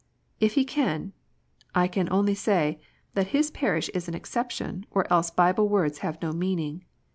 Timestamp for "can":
0.65-1.13, 1.87-2.11